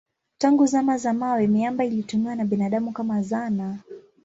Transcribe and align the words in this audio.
Tangu 0.37 0.65
zama 0.65 0.97
za 0.97 1.13
mawe 1.13 1.47
miamba 1.47 1.85
ilitumiwa 1.85 2.35
na 2.35 2.45
binadamu 2.45 2.91
kama 2.91 3.21
zana. 3.21 3.79